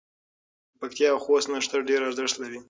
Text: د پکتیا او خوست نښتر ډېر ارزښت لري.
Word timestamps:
د 0.71 0.73
پکتیا 0.81 1.07
او 1.13 1.19
خوست 1.25 1.47
نښتر 1.53 1.79
ډېر 1.89 1.99
ارزښت 2.07 2.35
لري. 2.41 2.59